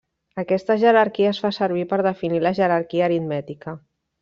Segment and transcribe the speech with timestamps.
[0.43, 3.79] Aquesta jerarquia es fa servir per definir la jerarquia aritmètica.